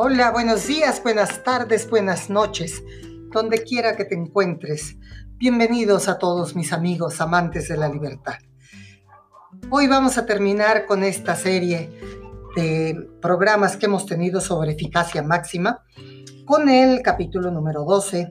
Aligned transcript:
Hola, 0.00 0.30
buenos 0.30 0.68
días, 0.68 1.02
buenas 1.02 1.42
tardes, 1.42 1.90
buenas 1.90 2.30
noches, 2.30 2.84
donde 3.32 3.64
quiera 3.64 3.96
que 3.96 4.04
te 4.04 4.14
encuentres. 4.14 4.96
Bienvenidos 5.38 6.06
a 6.06 6.20
todos 6.20 6.54
mis 6.54 6.72
amigos 6.72 7.20
amantes 7.20 7.66
de 7.66 7.76
la 7.78 7.88
libertad. 7.88 8.36
Hoy 9.70 9.88
vamos 9.88 10.16
a 10.16 10.24
terminar 10.24 10.86
con 10.86 11.02
esta 11.02 11.34
serie 11.34 11.90
de 12.54 13.08
programas 13.20 13.76
que 13.76 13.86
hemos 13.86 14.06
tenido 14.06 14.40
sobre 14.40 14.70
eficacia 14.70 15.20
máxima, 15.24 15.82
con 16.44 16.68
el 16.68 17.02
capítulo 17.02 17.50
número 17.50 17.82
12, 17.82 18.30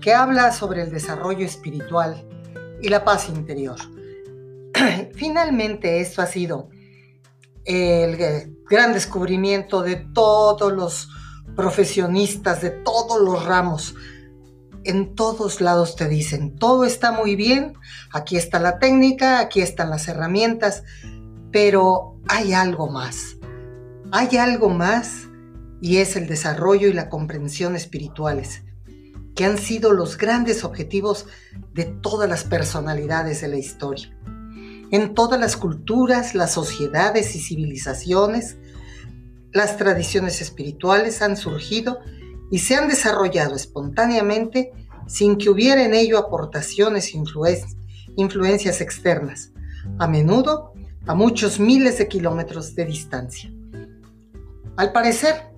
que 0.00 0.14
habla 0.14 0.52
sobre 0.52 0.82
el 0.82 0.92
desarrollo 0.92 1.44
espiritual 1.44 2.24
y 2.80 2.88
la 2.88 3.02
paz 3.02 3.28
interior. 3.28 3.80
Finalmente, 5.14 6.00
esto 6.00 6.22
ha 6.22 6.26
sido 6.26 6.68
el 7.64 8.59
gran 8.70 8.92
descubrimiento 8.92 9.82
de 9.82 9.96
todos 9.96 10.72
los 10.72 11.10
profesionistas, 11.56 12.62
de 12.62 12.70
todos 12.70 13.20
los 13.20 13.44
ramos. 13.44 13.96
En 14.84 15.14
todos 15.14 15.60
lados 15.60 15.96
te 15.96 16.08
dicen, 16.08 16.56
todo 16.56 16.84
está 16.84 17.12
muy 17.12 17.36
bien, 17.36 17.74
aquí 18.12 18.36
está 18.36 18.60
la 18.60 18.78
técnica, 18.78 19.40
aquí 19.40 19.60
están 19.60 19.90
las 19.90 20.08
herramientas, 20.08 20.84
pero 21.52 22.16
hay 22.28 22.54
algo 22.54 22.88
más. 22.88 23.36
Hay 24.12 24.36
algo 24.38 24.70
más 24.70 25.26
y 25.82 25.98
es 25.98 26.16
el 26.16 26.26
desarrollo 26.26 26.88
y 26.88 26.92
la 26.92 27.08
comprensión 27.08 27.74
espirituales, 27.74 28.62
que 29.34 29.44
han 29.44 29.58
sido 29.58 29.92
los 29.92 30.16
grandes 30.16 30.64
objetivos 30.64 31.26
de 31.74 31.84
todas 31.84 32.28
las 32.28 32.44
personalidades 32.44 33.40
de 33.40 33.48
la 33.48 33.58
historia. 33.58 34.16
En 34.92 35.14
todas 35.14 35.38
las 35.38 35.56
culturas, 35.56 36.34
las 36.34 36.52
sociedades 36.52 37.36
y 37.36 37.40
civilizaciones, 37.40 38.56
las 39.52 39.76
tradiciones 39.76 40.40
espirituales 40.40 41.22
han 41.22 41.36
surgido 41.36 41.98
y 42.50 42.58
se 42.58 42.74
han 42.74 42.88
desarrollado 42.88 43.54
espontáneamente 43.54 44.72
sin 45.06 45.38
que 45.38 45.50
hubiera 45.50 45.84
en 45.84 45.94
ello 45.94 46.18
aportaciones 46.18 47.12
e 47.14 47.18
influencias 48.16 48.80
externas, 48.80 49.52
a 49.98 50.06
menudo 50.06 50.72
a 51.06 51.14
muchos 51.14 51.58
miles 51.58 51.98
de 51.98 52.08
kilómetros 52.08 52.74
de 52.74 52.84
distancia. 52.84 53.50
Al 54.76 54.92
parecer, 54.92 55.50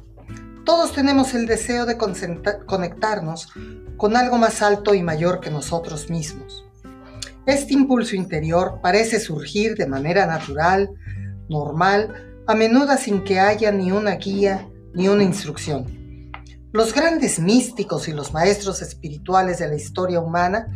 todos 0.64 0.92
tenemos 0.92 1.34
el 1.34 1.46
deseo 1.46 1.86
de 1.86 1.98
conectarnos 1.98 3.52
con 3.96 4.16
algo 4.16 4.38
más 4.38 4.62
alto 4.62 4.94
y 4.94 5.02
mayor 5.02 5.40
que 5.40 5.50
nosotros 5.50 6.08
mismos. 6.08 6.64
Este 7.46 7.74
impulso 7.74 8.16
interior 8.16 8.78
parece 8.80 9.18
surgir 9.18 9.74
de 9.74 9.86
manera 9.86 10.26
natural, 10.26 10.90
normal, 11.48 12.31
a 12.46 12.54
menudo 12.54 12.96
sin 12.96 13.22
que 13.22 13.38
haya 13.38 13.70
ni 13.70 13.92
una 13.92 14.16
guía 14.16 14.68
ni 14.94 15.08
una 15.08 15.22
instrucción. 15.22 16.30
Los 16.72 16.94
grandes 16.94 17.38
místicos 17.38 18.08
y 18.08 18.12
los 18.12 18.32
maestros 18.32 18.82
espirituales 18.82 19.58
de 19.58 19.68
la 19.68 19.76
historia 19.76 20.20
humana 20.20 20.68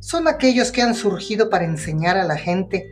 son 0.00 0.28
aquellos 0.28 0.70
que 0.70 0.82
han 0.82 0.94
surgido 0.94 1.50
para 1.50 1.64
enseñar 1.64 2.16
a 2.16 2.24
la 2.24 2.36
gente 2.36 2.86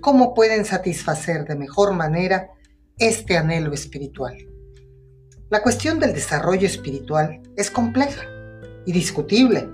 cómo 0.00 0.34
pueden 0.34 0.64
satisfacer 0.64 1.44
de 1.44 1.56
mejor 1.56 1.94
manera 1.94 2.50
este 2.98 3.36
anhelo 3.36 3.72
espiritual. 3.72 4.36
La 5.48 5.62
cuestión 5.62 5.98
del 5.98 6.12
desarrollo 6.12 6.66
espiritual 6.66 7.40
es 7.56 7.70
compleja 7.70 8.22
y 8.86 8.92
discutible. 8.92 9.68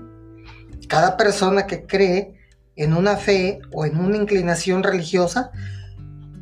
Cada 0.87 1.17
persona 1.17 1.67
que 1.67 1.85
cree 1.85 2.35
en 2.75 2.93
una 2.93 3.17
fe 3.17 3.59
o 3.73 3.85
en 3.85 3.97
una 3.97 4.17
inclinación 4.17 4.83
religiosa, 4.83 5.51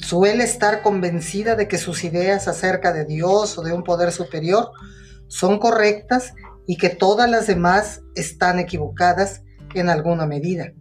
suele 0.06 0.44
estar 0.44 0.84
convencida 0.84 1.56
de 1.56 1.68
que 1.68 1.80
sus 1.80 2.04
ideas 2.04 2.48
acerca 2.48 2.94
de 2.94 3.06
Dios 3.06 3.58
o 3.58 3.64
de 3.64 3.74
un 3.74 3.84
poder 3.84 4.12
superior 4.12 4.70
son 5.28 5.58
correctas 5.58 6.34
y 6.68 6.78
que 6.78 6.90
todas 6.90 7.30
las 7.30 7.48
demás 7.48 8.02
están 8.14 8.60
equivocadas 8.60 9.42
en 9.74 9.90
alguna 9.90 10.28
medida. 10.28 10.72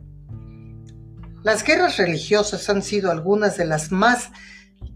Las 1.43 1.65
guerras 1.65 1.97
religiosas 1.97 2.69
han 2.69 2.83
sido 2.83 3.11
algunas 3.11 3.57
de 3.57 3.65
las 3.65 3.91
más 3.91 4.31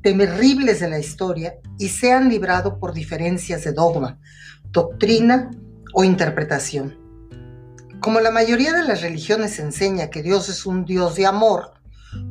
terribles 0.03 0.81
de 0.81 0.89
la 0.91 0.99
historia 0.99 1.55
y 1.79 1.89
se 1.89 2.13
han 2.13 2.29
librado 2.29 2.79
por 2.79 2.93
diferencias 2.93 3.65
de 3.65 3.73
dogma, 3.73 4.21
doctrina 4.71 5.51
o 5.95 6.05
interpretación. 6.05 6.99
Como 8.01 8.21
la 8.21 8.31
mayoría 8.31 8.75
de 8.75 8.85
las 8.85 9.01
religiones 9.01 9.59
enseña 9.59 10.11
que 10.11 10.23
Dios 10.23 10.51
es 10.51 10.67
un 10.67 10.85
Dios 10.85 11.17
de 11.17 11.27
amor, 11.27 11.78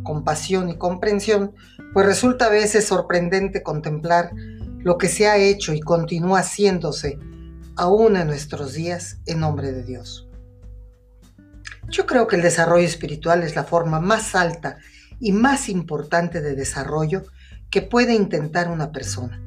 compasión 0.03 0.69
y 0.69 0.77
comprensión, 0.77 1.53
pues 1.93 2.05
resulta 2.05 2.45
a 2.45 2.49
veces 2.49 2.85
sorprendente 2.85 3.63
contemplar 3.63 4.31
lo 4.79 4.97
que 4.97 5.07
se 5.07 5.27
ha 5.27 5.37
hecho 5.37 5.73
y 5.73 5.79
continúa 5.79 6.39
haciéndose 6.39 7.19
aún 7.75 8.15
en 8.15 8.27
nuestros 8.27 8.73
días 8.73 9.19
en 9.25 9.39
nombre 9.39 9.71
de 9.71 9.83
Dios. 9.83 10.27
Yo 11.89 12.05
creo 12.05 12.27
que 12.27 12.35
el 12.35 12.41
desarrollo 12.41 12.85
espiritual 12.85 13.43
es 13.43 13.55
la 13.55 13.63
forma 13.63 13.99
más 13.99 14.35
alta 14.35 14.77
y 15.19 15.31
más 15.31 15.69
importante 15.69 16.41
de 16.41 16.55
desarrollo 16.55 17.23
que 17.69 17.81
puede 17.81 18.13
intentar 18.13 18.69
una 18.69 18.91
persona. 18.91 19.41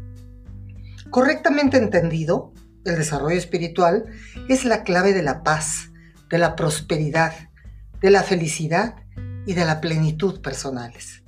Correctamente 1.11 1.77
entendido, 1.77 2.53
el 2.85 2.97
desarrollo 2.97 3.37
espiritual 3.37 4.07
es 4.49 4.65
la 4.65 4.85
clave 4.85 5.13
de 5.13 5.23
la 5.23 5.43
paz, 5.43 5.91
de 6.31 6.39
la 6.39 6.57
prosperidad, 6.57 7.33
de 8.01 8.11
la 8.11 8.23
felicidad 8.23 8.95
y 9.51 9.55
de 9.55 9.65
la 9.65 9.81
plenitud 9.81 10.41
personales. 10.41 11.25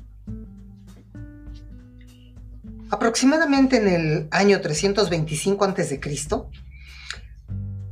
Aproximadamente 2.89 3.79
en 3.79 3.89
el 3.89 4.29
año 4.31 4.61
325 4.61 5.65
a.C., 5.65 6.01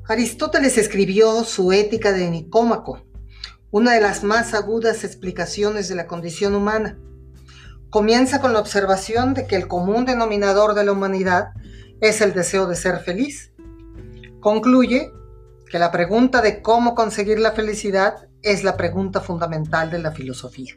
Aristóteles 0.06 0.78
escribió 0.78 1.42
su 1.42 1.72
Ética 1.72 2.12
de 2.12 2.30
Nicómaco, 2.30 3.04
una 3.72 3.94
de 3.94 4.00
las 4.00 4.22
más 4.22 4.54
agudas 4.54 5.02
explicaciones 5.02 5.88
de 5.88 5.96
la 5.96 6.06
condición 6.06 6.54
humana. 6.54 6.96
Comienza 7.90 8.40
con 8.40 8.52
la 8.52 8.60
observación 8.60 9.34
de 9.34 9.48
que 9.48 9.56
el 9.56 9.66
común 9.66 10.04
denominador 10.04 10.74
de 10.74 10.84
la 10.84 10.92
humanidad 10.92 11.48
es 12.00 12.20
el 12.20 12.34
deseo 12.34 12.68
de 12.68 12.76
ser 12.76 13.00
feliz. 13.00 13.52
Concluye 14.38 15.10
que 15.68 15.80
la 15.80 15.90
pregunta 15.90 16.40
de 16.40 16.62
cómo 16.62 16.94
conseguir 16.94 17.40
la 17.40 17.50
felicidad 17.50 18.29
es 18.42 18.64
la 18.64 18.76
pregunta 18.76 19.20
fundamental 19.20 19.90
de 19.90 19.98
la 19.98 20.12
filosofía. 20.12 20.74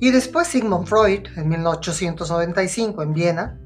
Y 0.00 0.10
después 0.10 0.48
Sigmund 0.48 0.86
Freud, 0.86 1.26
en 1.36 1.48
1895 1.48 3.02
en 3.02 3.12
Viena, 3.12 3.60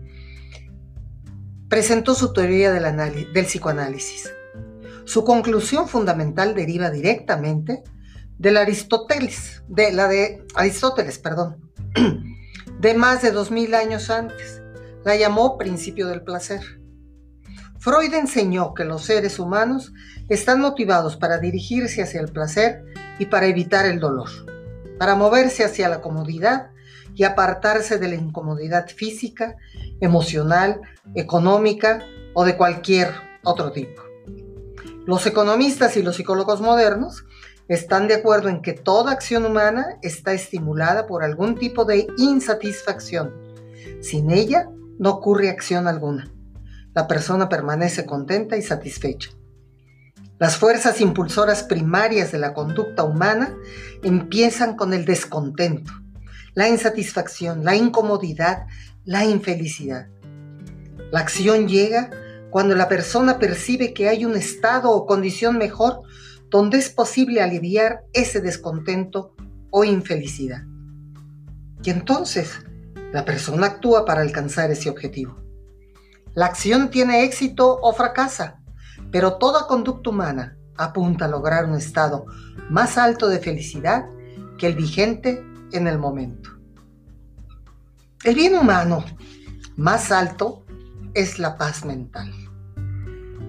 presentó 1.68 2.14
su 2.14 2.32
teoría 2.32 2.72
del, 2.72 3.46
psicoanálisis. 3.46 4.32
Su 5.04 5.24
conclusión 5.24 5.88
fundamental 5.88 6.54
deriva 6.54 6.90
directamente 6.90 7.82
de 8.38 8.50
la 8.50 8.60
Aristóteles, 8.60 9.62
de 9.68 9.92
la 9.92 10.08
de 10.08 10.44
Aristóteles, 10.54 11.18
perdón, 11.18 11.72
de 12.80 12.94
más 12.94 13.22
de 13.22 13.30
2000 13.30 13.74
años 13.74 14.10
antes. 14.10 14.62
La 15.04 15.16
llamó 15.16 15.58
principio 15.58 16.08
del 16.08 16.22
placer. 16.22 16.81
Freud 17.82 18.14
enseñó 18.14 18.74
que 18.74 18.84
los 18.84 19.02
seres 19.02 19.40
humanos 19.40 19.92
están 20.28 20.60
motivados 20.60 21.16
para 21.16 21.38
dirigirse 21.38 22.00
hacia 22.00 22.20
el 22.20 22.28
placer 22.28 22.84
y 23.18 23.26
para 23.26 23.46
evitar 23.46 23.86
el 23.86 23.98
dolor, 23.98 24.28
para 25.00 25.16
moverse 25.16 25.64
hacia 25.64 25.88
la 25.88 26.00
comodidad 26.00 26.70
y 27.16 27.24
apartarse 27.24 27.98
de 27.98 28.06
la 28.06 28.14
incomodidad 28.14 28.86
física, 28.86 29.56
emocional, 30.00 30.80
económica 31.16 32.06
o 32.34 32.44
de 32.44 32.56
cualquier 32.56 33.14
otro 33.42 33.72
tipo. 33.72 34.00
Los 35.04 35.26
economistas 35.26 35.96
y 35.96 36.04
los 36.04 36.14
psicólogos 36.14 36.60
modernos 36.60 37.24
están 37.66 38.06
de 38.06 38.14
acuerdo 38.14 38.48
en 38.48 38.62
que 38.62 38.74
toda 38.74 39.10
acción 39.10 39.44
humana 39.44 39.98
está 40.02 40.32
estimulada 40.34 41.08
por 41.08 41.24
algún 41.24 41.56
tipo 41.56 41.84
de 41.84 42.06
insatisfacción. 42.16 43.34
Sin 44.00 44.30
ella 44.30 44.68
no 45.00 45.10
ocurre 45.10 45.50
acción 45.50 45.88
alguna 45.88 46.32
la 46.94 47.08
persona 47.08 47.48
permanece 47.48 48.04
contenta 48.04 48.56
y 48.56 48.62
satisfecha. 48.62 49.30
Las 50.38 50.56
fuerzas 50.56 51.00
impulsoras 51.00 51.62
primarias 51.62 52.32
de 52.32 52.38
la 52.38 52.52
conducta 52.52 53.04
humana 53.04 53.56
empiezan 54.02 54.76
con 54.76 54.92
el 54.92 55.04
descontento, 55.04 55.92
la 56.54 56.68
insatisfacción, 56.68 57.64
la 57.64 57.76
incomodidad, 57.76 58.66
la 59.04 59.24
infelicidad. 59.24 60.08
La 61.12 61.20
acción 61.20 61.68
llega 61.68 62.10
cuando 62.50 62.74
la 62.74 62.88
persona 62.88 63.38
percibe 63.38 63.94
que 63.94 64.08
hay 64.08 64.24
un 64.24 64.36
estado 64.36 64.90
o 64.90 65.06
condición 65.06 65.58
mejor 65.58 66.02
donde 66.50 66.78
es 66.78 66.90
posible 66.90 67.40
aliviar 67.40 68.02
ese 68.12 68.40
descontento 68.40 69.34
o 69.70 69.84
infelicidad. 69.84 70.62
Y 71.82 71.90
entonces 71.90 72.60
la 73.12 73.24
persona 73.24 73.66
actúa 73.66 74.04
para 74.04 74.20
alcanzar 74.20 74.70
ese 74.70 74.90
objetivo. 74.90 75.41
La 76.34 76.46
acción 76.46 76.90
tiene 76.90 77.24
éxito 77.24 77.78
o 77.82 77.92
fracasa, 77.92 78.58
pero 79.10 79.34
toda 79.34 79.66
conducta 79.66 80.08
humana 80.08 80.56
apunta 80.76 81.26
a 81.26 81.28
lograr 81.28 81.66
un 81.66 81.74
estado 81.74 82.24
más 82.70 82.96
alto 82.96 83.28
de 83.28 83.38
felicidad 83.38 84.06
que 84.56 84.66
el 84.66 84.74
vigente 84.74 85.44
en 85.72 85.86
el 85.86 85.98
momento. 85.98 86.50
El 88.24 88.34
bien 88.34 88.54
humano 88.54 89.04
más 89.76 90.10
alto 90.10 90.64
es 91.12 91.38
la 91.38 91.58
paz 91.58 91.84
mental. 91.84 92.32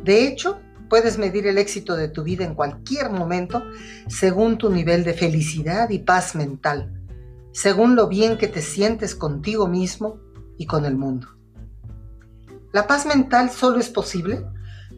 De 0.04 0.28
hecho, 0.28 0.60
puedes 0.90 1.18
medir 1.18 1.48
el 1.48 1.58
éxito 1.58 1.96
de 1.96 2.10
tu 2.10 2.24
vida 2.24 2.44
en 2.44 2.54
cualquier 2.54 3.10
momento 3.10 3.64
según 4.08 4.58
tu 4.58 4.70
nivel 4.70 5.06
de 5.06 5.14
felicidad 5.14 5.90
y 5.90 6.00
paz 6.00 6.36
mental, 6.36 6.92
según 7.54 7.96
lo 7.96 8.10
bien 8.10 8.38
que 8.38 8.50
te 8.50 8.62
sientes 8.62 9.16
contigo 9.16 9.68
mismo 9.68 10.20
y 10.58 10.66
con 10.66 10.86
el 10.86 10.98
mundo. 10.98 11.30
La 12.74 12.88
paz 12.88 13.06
mental 13.06 13.52
solo 13.52 13.78
es 13.78 13.90
posible 13.90 14.48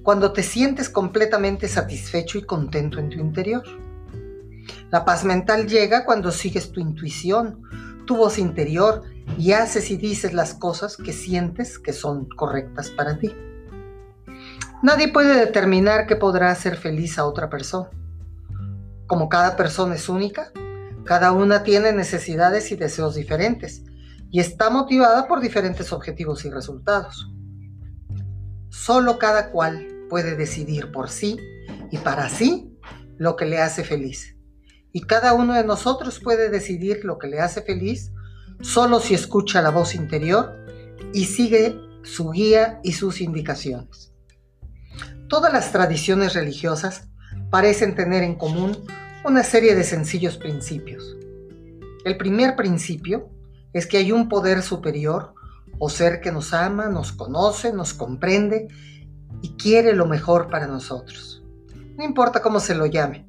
cuando 0.01 0.31
te 0.31 0.43
sientes 0.43 0.89
completamente 0.89 1.67
satisfecho 1.67 2.37
y 2.37 2.43
contento 2.43 2.99
en 2.99 3.09
tu 3.09 3.19
interior. 3.19 3.63
La 4.91 5.03
paz 5.03 5.25
mental 5.25 5.67
llega 5.67 6.05
cuando 6.05 6.31
sigues 6.31 6.71
tu 6.71 6.79
intuición, 6.79 7.63
tu 8.07 8.15
voz 8.15 8.37
interior 8.37 9.03
y 9.37 9.51
haces 9.51 9.91
y 9.91 9.97
dices 9.97 10.33
las 10.33 10.53
cosas 10.53 10.95
que 10.95 11.11
sientes 11.11 11.77
que 11.77 11.91
son 11.91 12.29
correctas 12.29 12.91
para 12.91 13.19
ti. 13.19 13.35
Nadie 14.81 15.09
puede 15.09 15.37
determinar 15.37 16.07
qué 16.07 16.15
podrá 16.15 16.51
hacer 16.51 16.77
feliz 16.77 17.19
a 17.19 17.25
otra 17.25 17.49
persona. 17.49 17.89
Como 19.05 19.27
cada 19.27 19.57
persona 19.57 19.95
es 19.95 20.07
única, 20.07 20.53
cada 21.03 21.33
una 21.33 21.63
tiene 21.63 21.91
necesidades 21.91 22.71
y 22.71 22.77
deseos 22.77 23.15
diferentes 23.15 23.83
y 24.31 24.39
está 24.39 24.69
motivada 24.69 25.27
por 25.27 25.41
diferentes 25.41 25.91
objetivos 25.91 26.45
y 26.45 26.49
resultados. 26.49 27.34
Solo 28.75 29.17
cada 29.17 29.51
cual 29.51 29.87
puede 30.09 30.35
decidir 30.35 30.91
por 30.91 31.09
sí 31.09 31.39
y 31.91 31.97
para 31.97 32.29
sí 32.29 32.77
lo 33.17 33.35
que 33.35 33.45
le 33.45 33.59
hace 33.59 33.83
feliz. 33.83 34.35
Y 34.91 35.01
cada 35.01 35.33
uno 35.33 35.53
de 35.53 35.63
nosotros 35.63 36.19
puede 36.19 36.49
decidir 36.49 36.99
lo 37.03 37.17
que 37.17 37.27
le 37.27 37.39
hace 37.39 37.61
feliz 37.61 38.11
solo 38.61 38.99
si 38.99 39.13
escucha 39.13 39.61
la 39.61 39.71
voz 39.71 39.95
interior 39.95 40.53
y 41.13 41.25
sigue 41.25 41.79
su 42.03 42.29
guía 42.31 42.81
y 42.83 42.91
sus 42.91 43.21
indicaciones. 43.21 44.13
Todas 45.29 45.51
las 45.53 45.71
tradiciones 45.71 46.33
religiosas 46.33 47.07
parecen 47.49 47.95
tener 47.95 48.23
en 48.23 48.35
común 48.35 48.77
una 49.23 49.43
serie 49.43 49.73
de 49.73 49.85
sencillos 49.85 50.37
principios. 50.37 51.15
El 52.03 52.17
primer 52.17 52.55
principio 52.55 53.29
es 53.73 53.87
que 53.87 53.97
hay 53.97 54.11
un 54.11 54.29
poder 54.29 54.61
superior 54.61 55.33
o 55.79 55.89
ser 55.89 56.21
que 56.21 56.31
nos 56.31 56.53
ama, 56.53 56.87
nos 56.87 57.11
conoce, 57.11 57.73
nos 57.73 57.93
comprende 57.93 58.67
y 59.41 59.55
quiere 59.55 59.93
lo 59.93 60.05
mejor 60.05 60.49
para 60.49 60.67
nosotros. 60.67 61.43
No 61.97 62.03
importa 62.03 62.41
cómo 62.41 62.59
se 62.59 62.75
lo 62.75 62.85
llame. 62.85 63.27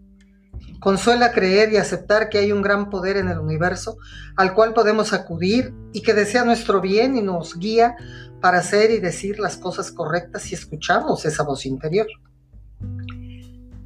Consuela 0.81 1.33
creer 1.33 1.73
y 1.73 1.79
aceptar 1.79 2.29
que 2.29 2.39
hay 2.39 2.53
un 2.53 2.63
gran 2.63 2.91
poder 2.91 3.17
en 3.17 3.29
el 3.29 3.39
universo 3.39 3.97
al 4.37 4.55
cual 4.55 4.75
podemos 4.75 5.13
acudir 5.13 5.75
y 5.93 6.03
que 6.03 6.15
desea 6.15 6.45
nuestro 6.45 6.81
bien 6.81 7.17
y 7.17 7.23
nos 7.23 7.57
guía 7.59 7.97
para 8.41 8.59
hacer 8.59 8.91
y 8.91 8.99
decir 8.99 9.39
las 9.39 9.57
cosas 9.57 9.91
correctas 9.91 10.43
si 10.43 10.55
escuchamos 10.55 11.25
esa 11.25 11.43
voz 11.43 11.65
interior. 11.67 12.07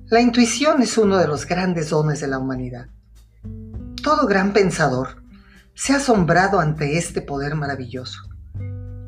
La 0.09 0.21
intuición 0.21 0.83
es 0.83 0.99
uno 0.99 1.19
de 1.19 1.29
los 1.29 1.47
grandes 1.47 1.91
dones 1.91 2.21
de 2.21 2.27
la 2.27 2.39
humanidad. 2.39 2.89
Todo 4.03 4.27
gran 4.27 4.53
pensador 4.53 5.23
se 5.75 5.93
ha 5.93 5.97
asombrado 5.97 6.59
ante 6.59 6.99
este 6.99 7.23
poder 7.23 7.55
maravilloso. 7.55 8.30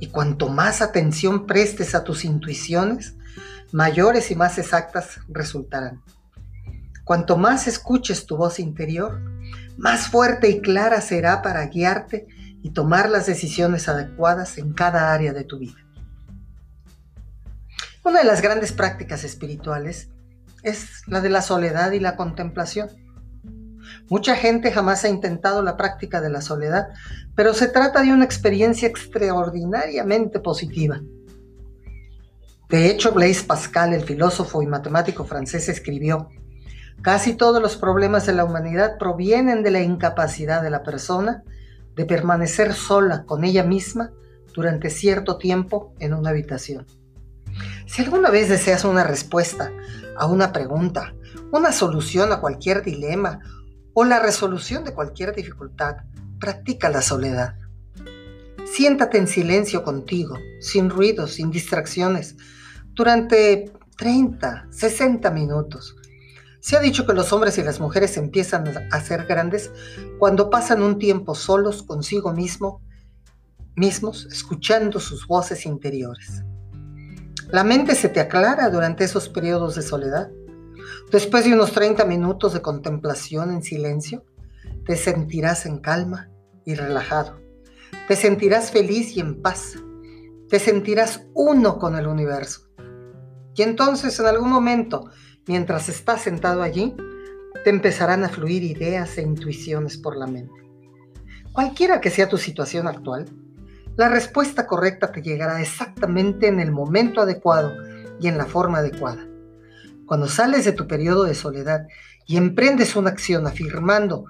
Y 0.03 0.09
cuanto 0.09 0.49
más 0.49 0.83
atención 0.83 1.47
prestes 1.47 1.95
a 1.95 2.03
tus 2.03 2.25
intuiciones, 2.25 3.15
mayores 3.71 4.33
y 4.33 4.35
más 4.35 4.59
exactas 4.59 5.21
resultarán. 5.29 6.03
Cuanto 7.05 7.37
más 7.37 7.69
escuches 7.69 8.27
tu 8.27 8.37
voz 8.37 8.59
interior, 8.59 9.21
más 9.79 10.09
fuerte 10.09 10.49
y 10.49 10.61
clara 10.61 11.01
será 11.01 11.41
para 11.41 11.65
guiarte 11.67 12.27
y 12.65 12.71
tomar 12.71 13.09
las 13.11 13.27
decisiones 13.27 13.89
adecuadas 13.89 14.59
en 14.59 14.73
cada 14.73 15.15
área 15.15 15.33
de 15.33 15.45
tu 15.45 15.61
vida. 15.61 15.79
Una 18.03 18.19
de 18.19 18.25
las 18.25 18.43
grandes 18.43 18.73
prácticas 18.73 19.23
espirituales 19.23 20.09
es 20.65 21.07
la 21.07 21.21
de 21.21 21.31
la 21.31 21.43
soledad 21.43 21.93
y 21.93 22.01
la 22.01 22.17
contemplación. 22.17 22.89
Mucha 24.09 24.37
gente 24.37 24.71
jamás 24.71 25.05
ha 25.05 25.09
intentado 25.09 25.63
la 25.63 25.77
práctica 25.77 26.21
de 26.21 26.31
la 26.31 26.43
soledad, 26.43 26.89
pero 27.35 27.55
se 27.55 27.69
trata 27.69 28.03
de 28.03 28.13
una 28.13 28.25
experiencia 28.25 28.89
extraordinariamente 28.89 30.41
positiva. 30.41 31.01
De 32.69 32.91
hecho, 32.91 33.13
Blaise 33.13 33.43
Pascal, 33.43 33.93
el 33.93 34.03
filósofo 34.03 34.63
y 34.63 34.67
matemático 34.67 35.25
francés, 35.25 35.69
escribió, 35.69 36.29
Casi 37.03 37.35
todos 37.35 37.61
los 37.61 37.77
problemas 37.77 38.27
de 38.27 38.33
la 38.33 38.45
humanidad 38.45 38.97
provienen 38.97 39.63
de 39.63 39.73
la 39.73 39.81
incapacidad 39.81 40.63
de 40.63 40.71
la 40.71 40.83
persona 40.83 41.43
de 41.97 42.05
permanecer 42.05 42.75
sola 42.75 43.25
con 43.25 43.45
ella 43.45 43.65
misma 43.65 44.13
durante 44.55 44.89
cierto 44.89 45.37
tiempo 45.37 45.93
en 45.99 46.15
una 46.15 46.31
habitación. 46.31 46.87
Si 47.87 48.03
alguna 48.03 48.31
vez 48.31 48.49
deseas 48.49 48.85
una 48.85 49.05
respuesta 49.05 49.73
a 50.17 50.27
una 50.27 50.53
pregunta, 50.53 51.13
una 51.51 51.73
solución 51.73 52.33
a 52.33 52.41
cualquier 52.41 52.83
dilema 52.83 53.41
o 53.95 54.05
la 54.05 54.21
resolución 54.21 54.85
de 54.85 54.95
cualquier 54.95 55.35
dificultad, 55.35 55.97
practica 56.39 56.89
la 56.89 57.03
soledad. 57.03 57.57
Siéntate 58.65 59.19
en 59.19 59.29
silencio 59.29 59.83
contigo, 59.85 60.39
sin 60.61 60.89
ruidos, 60.89 61.35
sin 61.35 61.51
distracciones, 61.51 62.37
durante 62.95 63.73
30, 63.97 64.69
60 64.71 65.31
minutos. 65.31 65.97
Se 66.61 66.77
ha 66.77 66.81
dicho 66.81 67.07
que 67.07 67.13
los 67.13 67.33
hombres 67.33 67.59
y 67.59 67.63
las 67.63 67.81
mujeres 67.81 68.17
empiezan 68.17 68.65
a 68.91 69.01
ser 69.01 69.27
grandes 69.27 69.71
cuando 70.19 70.49
pasan 70.49 70.83
un 70.83 70.99
tiempo 70.99 71.35
solos 71.35 71.83
consigo 71.83 72.33
mismo, 72.33 72.81
mismos, 73.75 74.27
escuchando 74.27 75.01
sus 75.01 75.27
voces 75.27 75.67
interiores. 75.67 76.43
La 77.49 77.65
mente 77.65 77.95
se 77.95 78.09
te 78.09 78.21
aclara 78.21 78.71
durante 78.71 79.05
esos 79.05 79.29
periodos 79.29 79.75
de 79.75 79.83
soledad 79.83 80.31
Después 81.13 81.45
de 81.45 81.53
unos 81.53 81.73
30 81.73 82.07
minutos 82.07 82.55
de 82.55 82.63
contemplación 82.63 83.51
en 83.51 83.63
silencio, 83.63 84.25
te 84.87 84.97
sentirás 84.97 85.67
en 85.67 85.77
calma 85.77 86.31
y 86.65 86.75
relajado. 86.75 87.39
Te 88.09 88.17
sentirás 88.17 88.71
feliz 88.71 89.15
y 89.15 89.21
en 89.21 89.43
paz. 89.43 89.75
Te 90.49 90.59
sentirás 90.59 91.27
uno 91.35 91.79
con 91.79 91.97
el 91.97 92.07
universo. 92.07 92.63
Y 93.55 93.61
entonces 93.61 94.19
en 94.21 94.25
algún 94.25 94.49
momento, 94.49 95.11
mientras 95.47 95.91
estás 95.91 96.23
sentado 96.23 96.63
allí, 96.63 96.97
te 97.63 97.69
empezarán 97.69 98.25
a 98.25 98.31
fluir 98.31 98.63
ideas 98.63 99.19
e 99.19 99.23
intuiciones 99.23 99.99
por 99.99 100.17
la 100.17 100.27
mente. 100.27 100.67
Cualquiera 101.53 102.01
que 102.01 102.09
sea 102.09 102.31
tu 102.31 102.39
situación 102.39 102.89
actual, 102.89 103.27
la 103.97 104.09
respuesta 104.09 104.67
correcta 104.67 105.13
te 105.13 105.21
llegará 105.21 105.61
exactamente 105.61 106.47
en 106.47 106.59
el 106.59 106.73
momento 106.73 107.21
adecuado 107.21 107.75
y 108.19 108.29
en 108.29 108.39
la 108.39 108.47
forma 108.47 108.79
adecuada. 108.79 109.27
Cuando 110.13 110.29
sales 110.29 110.67
de 110.67 110.73
tu 110.73 110.87
periodo 110.87 111.25
de 111.25 111.35
soledad 111.35 111.89
y 112.27 112.37
emprendes 112.37 112.97
una 112.97 113.09
acción 113.09 113.47
afirmando 113.47 114.27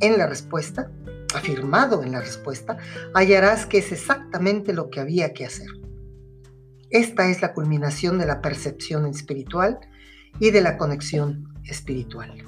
en 0.00 0.18
la 0.18 0.26
respuesta, 0.26 0.90
afirmado 1.32 2.02
en 2.02 2.10
la 2.10 2.20
respuesta, 2.20 2.78
hallarás 3.14 3.64
que 3.64 3.78
es 3.78 3.92
exactamente 3.92 4.72
lo 4.72 4.90
que 4.90 4.98
había 4.98 5.32
que 5.32 5.46
hacer. 5.46 5.68
Esta 6.90 7.28
es 7.28 7.42
la 7.42 7.52
culminación 7.52 8.18
de 8.18 8.26
la 8.26 8.40
percepción 8.40 9.06
espiritual 9.06 9.78
y 10.40 10.50
de 10.50 10.62
la 10.62 10.76
conexión 10.76 11.54
espiritual. 11.62 12.44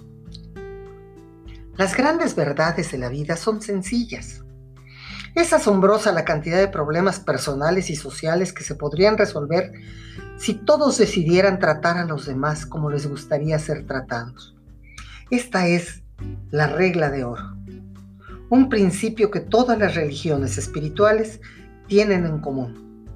Las 1.77 1.97
grandes 1.97 2.35
verdades 2.35 2.91
de 2.91 2.99
la 2.99 3.11
vida 3.11 3.37
son 3.37 3.62
sencillas. 3.62 4.43
Es 5.37 5.53
asombrosa 5.53 6.11
la 6.11 6.25
cantidad 6.25 6.59
de 6.59 6.67
problemas 6.67 7.21
personales 7.21 7.91
y 7.91 7.95
sociales 7.95 8.53
que 8.53 8.65
se 8.65 8.75
podrían 8.75 9.17
resolver 9.17 9.71
si 10.43 10.55
todos 10.55 10.99
decidieran 10.99 11.61
tratar 11.61 11.99
a 11.99 12.05
los 12.05 12.27
demás 12.27 12.67
como 12.67 12.91
les 12.91 13.07
gustaría 13.07 13.57
ser 13.61 13.87
tratados. 13.87 14.57
Esta 15.31 15.69
es 15.69 16.03
la 16.51 16.67
regla 16.67 17.11
de 17.11 17.23
oro, 17.23 17.57
un 18.51 18.69
principio 18.69 19.31
que 19.31 19.39
todas 19.39 19.79
las 19.79 19.95
religiones 19.95 20.59
espirituales 20.59 21.41
tienen 21.87 22.27
en 22.27 22.41
común. 22.41 23.07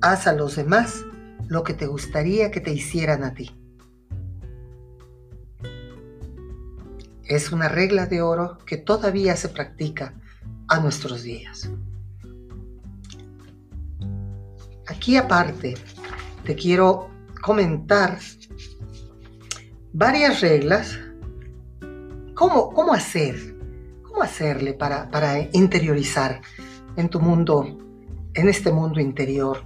Haz 0.00 0.26
a 0.26 0.32
los 0.32 0.56
demás 0.56 1.04
lo 1.46 1.62
que 1.62 1.72
te 1.72 1.86
gustaría 1.86 2.50
que 2.50 2.60
te 2.60 2.72
hicieran 2.72 3.22
a 3.22 3.32
ti. 3.32 3.56
Es 7.26 7.52
una 7.52 7.68
regla 7.68 8.06
de 8.06 8.22
oro 8.22 8.58
que 8.66 8.76
todavía 8.76 9.36
se 9.36 9.50
practica 9.50 10.14
a 10.66 10.80
nuestros 10.80 11.22
días. 11.22 11.70
Aquí 14.88 15.16
aparte 15.16 15.74
te 16.46 16.54
quiero 16.54 17.10
comentar 17.42 18.18
varias 19.92 20.40
reglas. 20.40 20.98
¿Cómo, 22.34 22.72
cómo 22.72 22.94
hacer? 22.94 23.56
¿Cómo 24.02 24.22
hacerle 24.22 24.72
para, 24.72 25.10
para 25.10 25.40
interiorizar 25.52 26.40
en 26.96 27.08
tu 27.08 27.20
mundo, 27.20 27.78
en 28.34 28.48
este 28.48 28.72
mundo 28.72 29.00
interior 29.00 29.64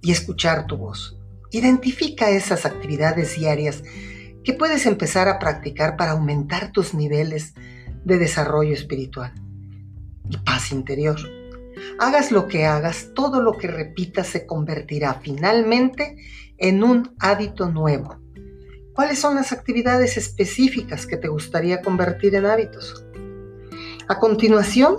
y 0.00 0.12
escuchar 0.12 0.66
tu 0.66 0.76
voz? 0.76 1.18
Identifica 1.50 2.30
esas 2.30 2.64
actividades 2.64 3.36
diarias 3.36 3.82
que 4.44 4.54
puedes 4.54 4.86
empezar 4.86 5.28
a 5.28 5.38
practicar 5.38 5.96
para 5.96 6.12
aumentar 6.12 6.70
tus 6.70 6.94
niveles 6.94 7.54
de 8.04 8.18
desarrollo 8.18 8.72
espiritual 8.72 9.34
y 10.30 10.36
paz 10.38 10.70
interior. 10.70 11.39
Hagas 11.98 12.32
lo 12.32 12.48
que 12.48 12.66
hagas, 12.66 13.10
todo 13.14 13.40
lo 13.40 13.56
que 13.56 13.68
repitas 13.68 14.26
se 14.26 14.46
convertirá 14.46 15.14
finalmente 15.14 16.16
en 16.58 16.82
un 16.82 17.14
hábito 17.18 17.70
nuevo. 17.70 18.18
¿Cuáles 18.94 19.18
son 19.18 19.34
las 19.34 19.52
actividades 19.52 20.16
específicas 20.16 21.06
que 21.06 21.16
te 21.16 21.28
gustaría 21.28 21.80
convertir 21.80 22.34
en 22.34 22.46
hábitos? 22.46 23.04
A 24.08 24.18
continuación, 24.18 24.96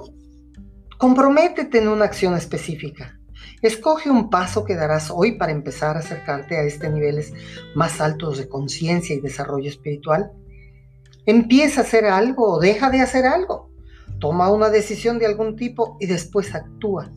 comprométete 0.97 1.79
en 1.79 1.88
una 1.88 2.05
acción 2.05 2.35
específica. 2.35 3.19
Escoge 3.61 4.09
un 4.09 4.29
paso 4.29 4.65
que 4.65 4.75
darás 4.75 5.11
hoy 5.11 5.33
para 5.33 5.51
empezar 5.51 5.95
a 5.95 6.00
acercarte 6.00 6.57
a 6.57 6.63
este 6.63 6.89
niveles 6.89 7.33
más 7.75 8.01
altos 8.01 8.38
de 8.38 8.47
conciencia 8.47 9.15
y 9.15 9.19
desarrollo 9.19 9.69
espiritual. 9.69 10.31
Empieza 11.25 11.81
a 11.81 11.83
hacer 11.83 12.05
algo 12.05 12.53
o 12.53 12.59
deja 12.59 12.89
de 12.89 13.01
hacer 13.01 13.25
algo. 13.25 13.70
Toma 14.21 14.51
una 14.51 14.69
decisión 14.69 15.17
de 15.17 15.25
algún 15.25 15.55
tipo 15.55 15.97
y 15.99 16.05
después 16.05 16.53
actúa 16.53 17.11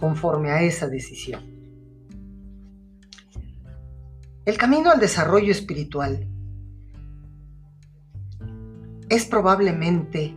conforme 0.00 0.50
a 0.50 0.60
esa 0.62 0.88
decisión. 0.88 1.40
El 4.44 4.58
camino 4.58 4.90
al 4.90 4.98
desarrollo 4.98 5.52
espiritual 5.52 6.28
es 9.08 9.24
probablemente 9.24 10.34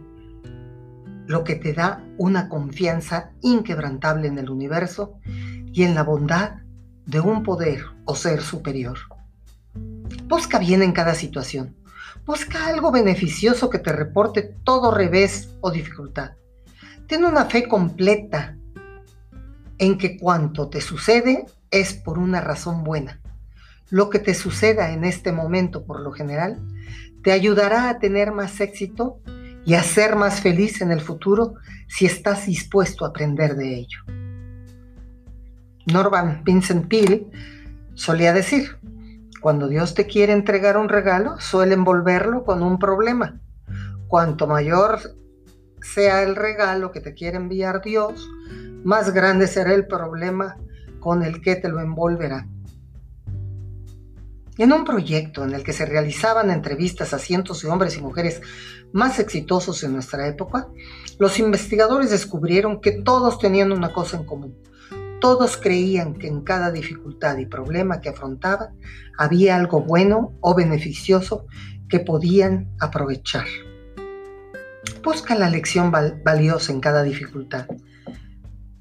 lo 1.25 1.43
que 1.43 1.55
te 1.55 1.73
da 1.73 2.05
una 2.19 2.49
confianza 2.49 3.31
inquebrantable 3.41 4.27
en 4.27 4.37
el 4.37 4.51
universo 4.51 5.15
y 5.73 5.83
en 5.83 5.95
la 5.95 6.03
bondad 6.03 6.61
de 7.07 7.19
un 7.19 7.41
poder 7.41 7.81
o 8.05 8.15
ser 8.15 8.41
superior. 8.41 8.97
Busca 10.27 10.59
bien 10.59 10.83
en 10.83 10.91
cada 10.91 11.15
situación. 11.15 11.80
Busca 12.25 12.67
algo 12.67 12.91
beneficioso 12.91 13.69
que 13.69 13.79
te 13.79 13.91
reporte 13.91 14.41
todo 14.63 14.91
revés 14.91 15.55
o 15.61 15.71
dificultad. 15.71 16.31
Ten 17.07 17.25
una 17.25 17.45
fe 17.45 17.67
completa 17.67 18.55
en 19.77 19.97
que 19.97 20.17
cuanto 20.17 20.69
te 20.69 20.79
sucede 20.79 21.45
es 21.71 21.93
por 21.93 22.19
una 22.19 22.41
razón 22.41 22.83
buena. 22.83 23.19
Lo 23.89 24.09
que 24.09 24.19
te 24.19 24.33
suceda 24.33 24.91
en 24.91 25.03
este 25.03 25.31
momento, 25.31 25.85
por 25.85 25.99
lo 25.99 26.11
general, 26.11 26.59
te 27.23 27.31
ayudará 27.31 27.89
a 27.89 27.99
tener 27.99 28.31
más 28.31 28.61
éxito 28.61 29.19
y 29.65 29.73
a 29.73 29.83
ser 29.83 30.15
más 30.15 30.41
feliz 30.41 30.81
en 30.81 30.91
el 30.91 31.01
futuro 31.01 31.55
si 31.87 32.05
estás 32.05 32.45
dispuesto 32.45 33.05
a 33.05 33.09
aprender 33.09 33.55
de 33.55 33.75
ello. 33.75 33.99
Norman 35.85 36.43
Vincent 36.43 36.87
Peale 36.87 37.25
solía 37.93 38.33
decir, 38.33 38.77
cuando 39.41 39.67
Dios 39.67 39.95
te 39.95 40.05
quiere 40.05 40.33
entregar 40.33 40.77
un 40.77 40.87
regalo, 40.87 41.39
suele 41.39 41.73
envolverlo 41.73 42.45
con 42.45 42.61
un 42.61 42.77
problema. 42.77 43.41
Cuanto 44.07 44.45
mayor 44.45 44.99
sea 45.81 46.21
el 46.21 46.35
regalo 46.35 46.91
que 46.91 47.01
te 47.01 47.15
quiere 47.15 47.37
enviar 47.37 47.81
Dios, 47.81 48.29
más 48.83 49.11
grande 49.13 49.47
será 49.47 49.73
el 49.73 49.87
problema 49.87 50.57
con 50.99 51.23
el 51.23 51.41
que 51.41 51.55
te 51.55 51.69
lo 51.69 51.79
envolverá. 51.79 52.47
En 54.59 54.73
un 54.73 54.85
proyecto 54.85 55.43
en 55.43 55.55
el 55.55 55.63
que 55.63 55.73
se 55.73 55.87
realizaban 55.87 56.51
entrevistas 56.51 57.15
a 57.15 57.19
cientos 57.19 57.63
de 57.63 57.69
hombres 57.69 57.97
y 57.97 58.01
mujeres 58.01 58.41
más 58.93 59.17
exitosos 59.17 59.83
en 59.83 59.93
nuestra 59.93 60.27
época, 60.27 60.67
los 61.17 61.39
investigadores 61.39 62.11
descubrieron 62.11 62.79
que 62.79 62.91
todos 62.91 63.39
tenían 63.39 63.71
una 63.71 63.91
cosa 63.91 64.17
en 64.17 64.25
común. 64.25 64.55
Todos 65.21 65.55
creían 65.55 66.15
que 66.15 66.27
en 66.27 66.41
cada 66.41 66.71
dificultad 66.71 67.37
y 67.37 67.45
problema 67.45 68.01
que 68.01 68.09
afrontaban 68.09 68.75
había 69.19 69.55
algo 69.55 69.81
bueno 69.81 70.33
o 70.41 70.55
beneficioso 70.55 71.45
que 71.87 71.99
podían 71.99 72.75
aprovechar. 72.79 73.45
Busca 75.03 75.35
la 75.35 75.47
lección 75.47 75.91
valiosa 75.91 76.71
en 76.71 76.81
cada 76.81 77.03
dificultad, 77.03 77.67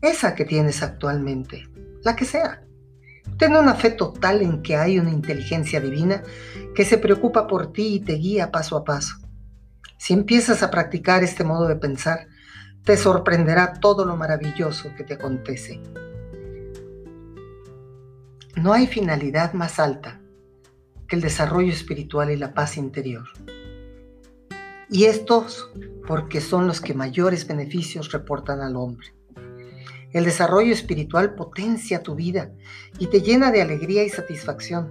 esa 0.01 0.35
que 0.35 0.47
tienes 0.47 0.83
actualmente, 0.83 1.69
la 2.03 2.17
que 2.17 2.25
sea. 2.25 2.63
Ten 3.37 3.55
una 3.55 3.75
fe 3.75 3.91
total 3.91 4.41
en 4.41 4.63
que 4.63 4.77
hay 4.77 4.99
una 4.99 5.11
inteligencia 5.11 5.79
divina 5.79 6.23
que 6.75 6.87
se 6.87 6.97
preocupa 6.97 7.47
por 7.47 7.73
ti 7.73 7.97
y 7.97 8.01
te 8.01 8.15
guía 8.15 8.51
paso 8.51 8.79
a 8.79 8.85
paso. 8.85 9.17
Si 9.99 10.15
empiezas 10.15 10.63
a 10.63 10.71
practicar 10.71 11.23
este 11.23 11.45
modo 11.45 11.69
de 11.69 11.77
pensar, 11.77 12.29
te 12.85 12.97
sorprenderá 12.97 13.75
todo 13.75 14.07
lo 14.07 14.17
maravilloso 14.17 14.95
que 14.97 15.05
te 15.05 15.15
acontece. 15.15 15.83
No 18.57 18.73
hay 18.73 18.89
finalidad 18.89 19.53
más 19.53 19.79
alta 19.79 20.21
que 21.07 21.17
el 21.17 21.23
desarrollo 21.23 21.73
espiritual 21.73 22.31
y 22.31 22.37
la 22.37 22.53
paz 22.53 22.77
interior. 22.77 23.25
Y 24.91 25.05
estos 25.05 25.71
porque 26.07 26.41
son 26.41 26.67
los 26.67 26.81
que 26.81 26.93
mayores 26.93 27.47
beneficios 27.47 28.11
reportan 28.11 28.61
al 28.61 28.75
hombre. 28.75 29.15
El 30.13 30.25
desarrollo 30.25 30.73
espiritual 30.73 31.37
potencia 31.37 32.03
tu 32.03 32.17
vida 32.17 32.51
y 32.99 33.07
te 33.07 33.21
llena 33.21 33.53
de 33.53 33.63
alegría 33.63 34.03
y 34.03 34.09
satisfacción. 34.09 34.91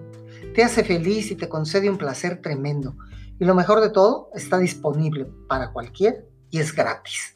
Te 0.55 0.63
hace 0.63 0.85
feliz 0.85 1.29
y 1.31 1.35
te 1.35 1.49
concede 1.49 1.89
un 1.89 1.97
placer 1.97 2.41
tremendo. 2.41 2.95
Y 3.39 3.45
lo 3.45 3.55
mejor 3.55 3.81
de 3.81 3.89
todo, 3.89 4.29
está 4.33 4.57
disponible 4.57 5.27
para 5.49 5.73
cualquier 5.73 6.25
y 6.49 6.59
es 6.59 6.73
gratis. 6.73 7.35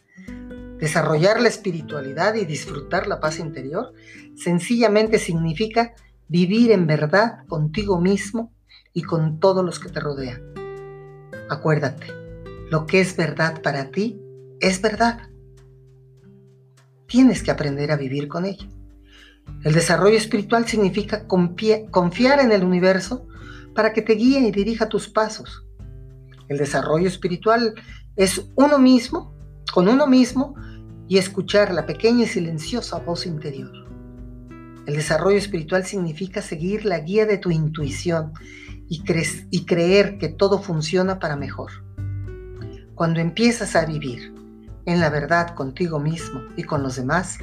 Desarrollar 0.77 1.41
la 1.41 1.49
espiritualidad 1.49 2.35
y 2.35 2.45
disfrutar 2.45 3.07
la 3.07 3.19
paz 3.19 3.39
interior 3.39 3.93
sencillamente 4.35 5.19
significa 5.19 5.93
vivir 6.27 6.71
en 6.71 6.87
verdad 6.87 7.45
contigo 7.47 7.99
mismo 7.99 8.53
y 8.93 9.03
con 9.03 9.39
todos 9.39 9.63
los 9.63 9.79
que 9.79 9.89
te 9.89 9.99
rodean. 9.99 10.41
Acuérdate, 11.49 12.07
lo 12.69 12.85
que 12.85 13.01
es 13.01 13.15
verdad 13.15 13.61
para 13.61 13.91
ti 13.91 14.19
es 14.59 14.81
verdad 14.81 15.29
tienes 17.13 17.43
que 17.43 17.51
aprender 17.51 17.91
a 17.91 17.95
vivir 17.95 18.27
con 18.27 18.43
ella. 18.43 18.67
El 19.63 19.73
desarrollo 19.73 20.17
espiritual 20.17 20.67
significa 20.67 21.27
confiar 21.27 22.39
en 22.39 22.51
el 22.51 22.63
universo 22.63 23.27
para 23.75 23.93
que 23.93 24.01
te 24.01 24.13
guíe 24.13 24.39
y 24.39 24.51
dirija 24.51 24.89
tus 24.89 25.07
pasos. 25.09 25.63
El 26.47 26.57
desarrollo 26.57 27.07
espiritual 27.07 27.75
es 28.15 28.49
uno 28.55 28.79
mismo, 28.79 29.31
con 29.71 29.87
uno 29.87 30.07
mismo, 30.07 30.55
y 31.07 31.19
escuchar 31.19 31.71
la 31.71 31.85
pequeña 31.85 32.23
y 32.23 32.27
silenciosa 32.27 32.97
voz 32.97 33.27
interior. 33.27 33.82
El 34.85 34.95
desarrollo 34.95 35.37
espiritual 35.37 35.85
significa 35.85 36.41
seguir 36.41 36.85
la 36.85 36.99
guía 36.99 37.25
de 37.25 37.37
tu 37.37 37.51
intuición 37.51 38.33
y, 38.89 39.65
creer 39.65 40.17
que 40.17 40.29
todo 40.29 40.59
funciona 40.61 41.19
para 41.19 41.35
mejor. 41.35 41.71
Cuando 42.95 43.19
empiezas 43.21 43.75
a 43.75 43.85
vivir 43.85 44.33
en 44.85 44.99
la 44.99 45.09
verdad 45.09 45.55
contigo 45.55 45.99
mismo 45.99 46.41
y 46.57 46.63
con 46.63 46.83
los 46.83 46.97
demás, 46.97 47.37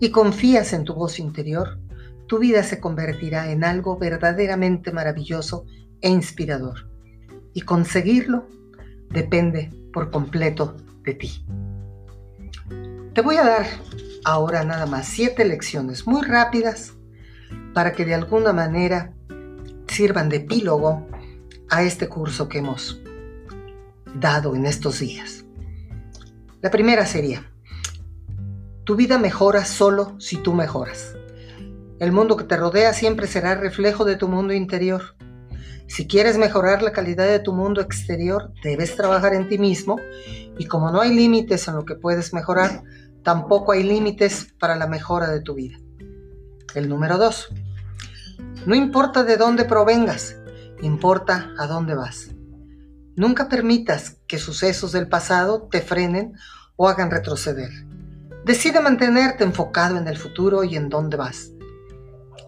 y 0.00 0.10
confías 0.10 0.72
en 0.72 0.84
tu 0.84 0.94
voz 0.94 1.18
interior, 1.18 1.78
tu 2.26 2.38
vida 2.38 2.62
se 2.62 2.80
convertirá 2.80 3.50
en 3.50 3.64
algo 3.64 3.98
verdaderamente 3.98 4.92
maravilloso 4.92 5.66
e 6.00 6.08
inspirador. 6.08 6.88
Y 7.52 7.62
conseguirlo 7.62 8.48
depende 9.10 9.70
por 9.92 10.10
completo 10.10 10.76
de 11.02 11.14
ti. 11.14 11.44
Te 13.12 13.20
voy 13.20 13.36
a 13.36 13.44
dar 13.44 13.66
ahora 14.24 14.64
nada 14.64 14.86
más 14.86 15.06
siete 15.06 15.44
lecciones 15.44 16.06
muy 16.06 16.22
rápidas 16.22 16.94
para 17.72 17.92
que 17.92 18.04
de 18.04 18.14
alguna 18.14 18.52
manera 18.52 19.12
sirvan 19.86 20.28
de 20.28 20.36
epílogo 20.36 21.06
a 21.68 21.82
este 21.82 22.08
curso 22.08 22.48
que 22.48 22.58
hemos 22.58 23.00
dado 24.14 24.56
en 24.56 24.66
estos 24.66 25.00
días. 25.00 25.44
La 26.62 26.70
primera 26.70 27.04
sería, 27.04 27.50
tu 28.84 28.96
vida 28.96 29.18
mejora 29.18 29.64
solo 29.64 30.18
si 30.18 30.36
tú 30.36 30.54
mejoras. 30.54 31.14
El 32.00 32.12
mundo 32.12 32.36
que 32.36 32.44
te 32.44 32.56
rodea 32.56 32.92
siempre 32.92 33.26
será 33.26 33.54
reflejo 33.54 34.04
de 34.04 34.16
tu 34.16 34.28
mundo 34.28 34.52
interior. 34.52 35.16
Si 35.86 36.06
quieres 36.06 36.38
mejorar 36.38 36.82
la 36.82 36.92
calidad 36.92 37.26
de 37.26 37.38
tu 37.38 37.52
mundo 37.52 37.80
exterior, 37.80 38.52
debes 38.62 38.96
trabajar 38.96 39.34
en 39.34 39.48
ti 39.48 39.58
mismo 39.58 39.96
y 40.58 40.66
como 40.66 40.90
no 40.90 41.00
hay 41.00 41.14
límites 41.14 41.68
en 41.68 41.76
lo 41.76 41.84
que 41.84 41.94
puedes 41.94 42.32
mejorar, 42.32 42.82
tampoco 43.24 43.72
hay 43.72 43.82
límites 43.82 44.54
para 44.60 44.76
la 44.76 44.86
mejora 44.86 45.28
de 45.28 45.40
tu 45.40 45.54
vida. 45.54 45.78
El 46.74 46.88
número 46.88 47.18
dos, 47.18 47.48
no 48.66 48.74
importa 48.74 49.24
de 49.24 49.36
dónde 49.36 49.64
provengas, 49.64 50.36
importa 50.82 51.52
a 51.58 51.66
dónde 51.66 51.94
vas. 51.94 52.30
Nunca 53.16 53.48
permitas 53.48 54.18
que 54.26 54.38
sucesos 54.38 54.92
del 54.92 55.08
pasado 55.08 55.68
te 55.70 55.80
frenen 55.80 56.34
o 56.76 56.88
hagan 56.88 57.10
retroceder. 57.10 57.70
Decide 58.44 58.80
mantenerte 58.80 59.44
enfocado 59.44 59.96
en 59.96 60.06
el 60.06 60.18
futuro 60.18 60.64
y 60.64 60.76
en 60.76 60.88
dónde 60.88 61.16
vas. 61.16 61.52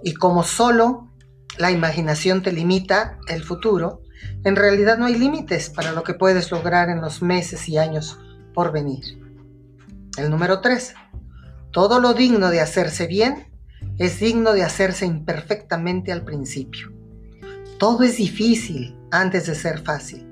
Y 0.03 0.15
como 0.15 0.43
solo 0.43 1.11
la 1.57 1.71
imaginación 1.71 2.43
te 2.43 2.53
limita 2.53 3.19
el 3.29 3.43
futuro, 3.43 4.03
en 4.45 4.57
realidad 4.57 4.99
no 4.99 5.07
hay 5.07 5.17
límites 5.17 5.71
para 5.71 5.93
lo 5.93 6.03
que 6.03 6.15
puedes 6.15 6.51
lograr 6.51 6.91
en 6.91 7.01
los 7.01 7.23
meses 7.23 7.69
y 7.69 7.79
años 7.79 8.19
por 8.53 8.73
venir. 8.73 9.26
El 10.17 10.31
número 10.31 10.61
3. 10.61 10.95
Todo 11.73 12.01
lo 12.01 12.15
digno 12.15 12.49
de 12.49 12.63
hacerse 12.63 13.07
bien 13.07 13.49
es 13.99 14.19
digno 14.19 14.55
de 14.55 14.63
hacerse 14.63 15.05
imperfectamente 15.05 16.11
al 16.11 16.25
principio. 16.25 16.91
Todo 17.79 18.03
es 18.03 18.17
difícil 18.17 18.97
antes 19.11 19.47
de 19.47 19.55
ser 19.55 19.81
fácil. 19.81 20.27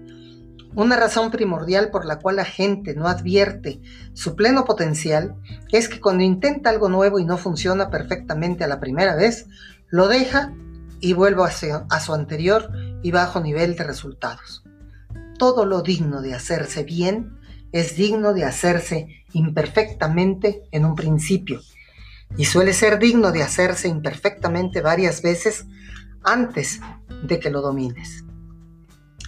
Una 0.75 0.97
razón 0.97 1.31
primordial 1.31 1.91
por 1.91 2.07
la 2.07 2.19
cual 2.19 2.37
la 2.37 2.47
gente 2.47 2.95
no 2.95 3.09
advierte 3.09 3.81
su 4.15 4.35
pleno 4.35 4.65
potencial 4.65 5.37
es 5.71 5.91
que 5.91 6.01
cuando 6.01 6.25
intenta 6.25 6.71
algo 6.71 6.89
nuevo 6.89 7.19
y 7.19 7.27
no 7.27 7.37
funciona 7.37 7.91
perfectamente 7.91 8.65
a 8.65 8.69
la 8.69 8.81
primera 8.81 9.15
vez, 9.15 9.47
lo 9.89 10.09
deja 10.09 10.53
y 11.01 11.13
vuelve 11.13 11.43
a 11.45 12.01
su 12.01 12.15
anterior 12.15 12.73
y 13.03 13.11
bajo 13.11 13.41
nivel 13.41 13.77
de 13.77 13.85
resultados. 13.85 14.65
Todo 15.39 15.67
lo 15.67 15.83
digno 15.83 16.23
de 16.23 16.35
hacerse 16.35 16.85
bien 16.85 17.39
es 17.75 17.97
digno 17.97 18.35
de 18.35 18.45
hacerse 18.45 19.25
imperfectamente 19.33 20.63
en 20.71 20.85
un 20.85 20.95
principio 20.95 21.61
y 22.37 22.45
suele 22.45 22.73
ser 22.73 23.01
digno 23.01 23.33
de 23.33 23.43
hacerse 23.43 23.89
imperfectamente 23.89 24.81
varias 24.81 25.23
veces 25.23 25.67
antes 26.23 26.81
de 27.25 27.41
que 27.41 27.51
lo 27.51 27.63
domines. 27.63 28.23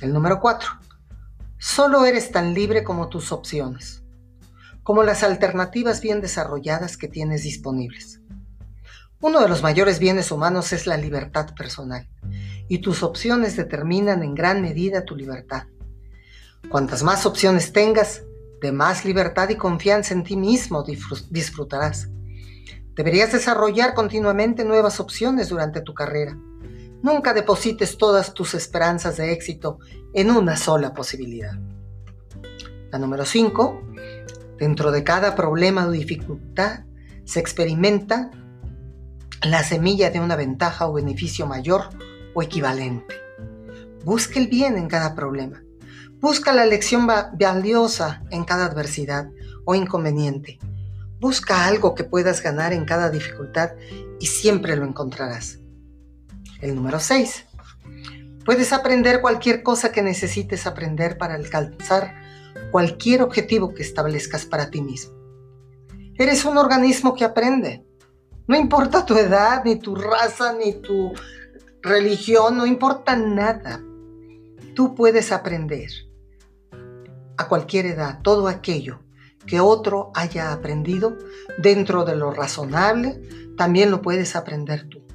El 0.01 0.13
número 0.13 0.39
4. 0.39 0.71
Solo 1.59 2.05
eres 2.05 2.31
tan 2.31 2.55
libre 2.55 2.85
como 2.85 3.09
tus 3.09 3.33
opciones, 3.33 4.05
como 4.85 5.03
las 5.03 5.25
alternativas 5.25 6.01
bien 6.01 6.21
desarrolladas 6.21 6.97
que 6.97 7.09
tienes 7.09 7.43
disponibles. 7.43 8.21
Uno 9.21 9.41
de 9.41 9.49
los 9.49 9.65
mayores 9.65 9.99
bienes 9.99 10.31
humanos 10.31 10.73
es 10.73 10.87
la 10.87 10.97
libertad 10.97 11.53
personal, 11.57 12.09
y 12.69 12.79
tus 12.79 13.03
opciones 13.03 13.57
determinan 13.57 14.23
en 14.23 14.37
gran 14.37 14.63
medida 14.63 15.05
tu 15.05 15.17
libertad. 15.17 15.65
Cuantas 16.69 17.03
más 17.03 17.27
opciones 17.27 17.73
tengas, 17.73 18.23
de 18.61 18.73
más 18.73 19.05
libertad 19.05 19.49
y 19.51 19.57
confianza 19.57 20.15
en 20.15 20.25
ti 20.25 20.37
mismo 20.37 20.85
disfrutarás. 21.31 22.09
Deberías 22.95 23.33
desarrollar 23.33 23.95
continuamente 23.95 24.65
nuevas 24.65 25.01
opciones 25.01 25.51
durante 25.51 25.83
tu 25.83 25.93
carrera. 25.93 26.37
Nunca 27.03 27.35
deposites 27.35 27.99
todas 27.99 28.33
tus 28.33 28.55
esperanzas 28.55 29.19
de 29.19 29.33
éxito 29.33 29.79
en 30.15 30.31
una 30.31 30.57
sola 30.57 30.95
posibilidad. 30.95 31.53
La 32.91 32.99
número 32.99 33.27
5. 33.27 33.83
Dentro 34.59 34.91
de 34.91 35.05
cada 35.05 35.35
problema 35.35 35.87
o 35.87 35.91
dificultad 35.91 36.85
se 37.25 37.41
experimenta 37.41 38.31
la 39.43 39.63
semilla 39.63 40.11
de 40.11 40.21
una 40.21 40.37
ventaja 40.37 40.89
o 40.89 40.95
beneficio 40.95 41.47
mayor 41.47 41.91
o 42.35 42.43
equivalente. 42.43 43.15
Busca 44.05 44.41
el 44.41 44.49
bien 44.49 44.79
en 44.79 44.89
cada 44.89 45.15
problema. 45.15 45.63
Busca 46.27 46.53
la 46.53 46.67
lección 46.67 47.07
valiosa 47.07 48.21
en 48.31 48.43
cada 48.43 48.67
adversidad 48.67 49.31
o 49.65 49.77
inconveniente. 49.77 50.59
Busca 51.21 51.67
algo 51.67 51.95
que 51.95 52.03
puedas 52.03 52.43
ganar 52.43 52.73
en 52.73 52.85
cada 52.85 53.11
dificultad 53.11 53.75
y 54.19 54.27
siempre 54.27 54.75
lo 54.75 54.85
encontrarás. 54.85 55.61
El 56.61 56.75
número 56.75 56.99
6. 56.99 57.47
Puedes 58.45 58.73
aprender 58.73 59.21
cualquier 59.21 59.63
cosa 59.63 59.93
que 59.93 60.03
necesites 60.03 60.67
aprender 60.67 61.17
para 61.17 61.37
alcanzar 61.37 62.17
cualquier 62.73 63.23
objetivo 63.23 63.73
que 63.73 63.85
establezcas 63.85 64.47
para 64.47 64.69
ti 64.69 64.81
mismo. 64.81 65.15
Eres 66.19 66.45
un 66.45 66.59
organismo 66.59 67.15
que 67.15 67.25
aprende. 67.25 67.87
No 68.49 68.57
importa 68.57 69.07
tu 69.07 69.17
edad, 69.17 69.63
ni 69.65 69.77
tu 69.77 69.95
raza, 69.95 70.55
ni 70.55 70.73
tu 70.83 71.13
religión, 71.83 72.57
no 72.57 72.67
importa 72.67 73.15
nada. 73.15 73.81
Tú 74.75 74.97
puedes 74.97 75.31
aprender 75.31 76.06
a 77.37 77.49
cualquier 77.49 77.87
edad 77.87 78.21
todo 78.23 78.49
aquello 78.49 79.01
que 79.47 79.61
otro 79.61 80.11
haya 80.15 80.53
aprendido 80.53 81.17
dentro 81.59 82.05
de 82.05 82.17
lo 82.17 82.33
razonable, 82.33 83.21
también 83.57 83.91
lo 83.91 84.03
puedes 84.03 84.35
aprender 84.37 84.89
tú. 84.89 85.07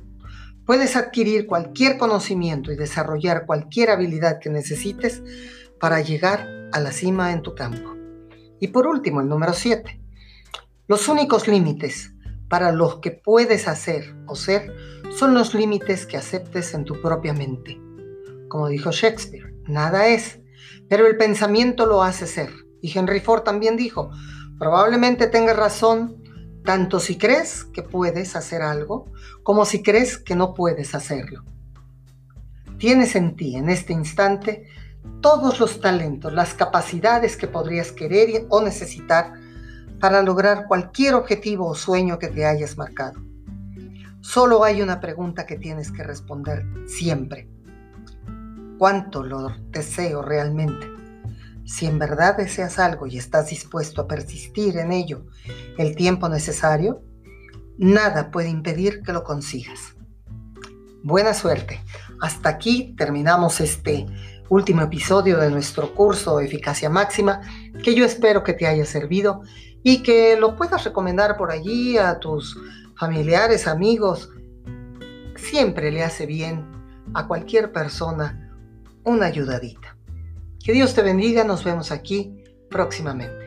Puedes 0.65 0.95
adquirir 0.95 1.47
cualquier 1.47 1.97
conocimiento 1.97 2.71
y 2.71 2.77
desarrollar 2.77 3.45
cualquier 3.45 3.89
habilidad 3.89 4.39
que 4.39 4.49
necesites 4.49 5.21
para 5.79 5.99
llegar 6.01 6.69
a 6.71 6.79
la 6.79 6.91
cima 6.91 7.33
en 7.33 7.41
tu 7.41 7.55
campo. 7.55 7.95
Y 8.59 8.67
por 8.67 8.87
último, 8.87 9.21
el 9.21 9.27
número 9.27 9.53
7. 9.53 9.99
Los 10.87 11.07
únicos 11.07 11.47
límites 11.47 12.13
para 12.47 12.71
los 12.71 12.99
que 12.99 13.11
puedes 13.11 13.67
hacer 13.67 14.15
o 14.27 14.35
ser 14.35 14.71
son 15.09 15.33
los 15.33 15.53
límites 15.53 16.05
que 16.05 16.17
aceptes 16.17 16.73
en 16.73 16.85
tu 16.85 17.01
propia 17.01 17.33
mente. 17.33 17.81
Como 18.47 18.67
dijo 18.67 18.91
Shakespeare, 18.91 19.55
nada 19.67 20.07
es, 20.07 20.40
pero 20.91 21.07
el 21.07 21.15
pensamiento 21.15 21.85
lo 21.85 22.03
hace 22.03 22.27
ser. 22.27 22.49
Y 22.81 22.91
Henry 22.97 23.21
Ford 23.21 23.43
también 23.43 23.77
dijo, 23.77 24.11
probablemente 24.59 25.27
tengas 25.27 25.55
razón 25.55 26.21
tanto 26.65 26.99
si 26.99 27.17
crees 27.17 27.63
que 27.63 27.81
puedes 27.81 28.35
hacer 28.35 28.61
algo 28.61 29.05
como 29.41 29.63
si 29.63 29.83
crees 29.83 30.17
que 30.17 30.35
no 30.35 30.53
puedes 30.53 30.93
hacerlo. 30.93 31.45
Tienes 32.77 33.15
en 33.15 33.37
ti 33.37 33.55
en 33.55 33.69
este 33.69 33.93
instante 33.93 34.67
todos 35.21 35.61
los 35.61 35.79
talentos, 35.79 36.33
las 36.33 36.53
capacidades 36.55 37.37
que 37.37 37.47
podrías 37.47 37.93
querer 37.93 38.45
o 38.49 38.61
necesitar 38.61 39.31
para 40.01 40.21
lograr 40.21 40.67
cualquier 40.67 41.13
objetivo 41.13 41.67
o 41.67 41.75
sueño 41.75 42.19
que 42.19 42.27
te 42.27 42.45
hayas 42.45 42.77
marcado. 42.77 43.17
Solo 44.19 44.65
hay 44.65 44.81
una 44.81 44.99
pregunta 44.99 45.45
que 45.45 45.55
tienes 45.55 45.89
que 45.89 46.03
responder 46.03 46.65
siempre. 46.85 47.47
¿Cuánto 48.81 49.21
lo 49.21 49.51
deseo 49.69 50.23
realmente? 50.23 50.87
Si 51.65 51.85
en 51.85 51.99
verdad 51.99 52.35
deseas 52.35 52.79
algo 52.79 53.05
y 53.05 53.15
estás 53.15 53.51
dispuesto 53.51 54.01
a 54.01 54.07
persistir 54.07 54.75
en 54.79 54.91
ello 54.91 55.27
el 55.77 55.95
tiempo 55.95 56.27
necesario, 56.29 57.03
nada 57.77 58.31
puede 58.31 58.49
impedir 58.49 59.03
que 59.03 59.13
lo 59.13 59.23
consigas. 59.23 59.93
Buena 61.03 61.35
suerte. 61.35 61.79
Hasta 62.21 62.49
aquí 62.49 62.95
terminamos 62.97 63.61
este 63.61 64.07
último 64.49 64.81
episodio 64.81 65.37
de 65.37 65.51
nuestro 65.51 65.93
curso 65.93 66.39
Eficacia 66.39 66.89
Máxima, 66.89 67.41
que 67.83 67.93
yo 67.93 68.03
espero 68.03 68.43
que 68.43 68.53
te 68.53 68.65
haya 68.65 68.85
servido 68.85 69.43
y 69.83 70.01
que 70.01 70.35
lo 70.37 70.55
puedas 70.55 70.83
recomendar 70.85 71.37
por 71.37 71.51
allí 71.51 71.99
a 71.99 72.17
tus 72.17 72.59
familiares, 72.97 73.67
amigos. 73.67 74.31
Siempre 75.35 75.91
le 75.91 76.03
hace 76.03 76.25
bien 76.25 76.65
a 77.13 77.27
cualquier 77.27 77.71
persona 77.71 78.47
una 79.03 79.27
ayudadita. 79.27 79.97
Que 80.63 80.73
Dios 80.73 80.93
te 80.93 81.01
bendiga, 81.01 81.43
nos 81.43 81.63
vemos 81.63 81.91
aquí 81.91 82.43
próximamente. 82.69 83.40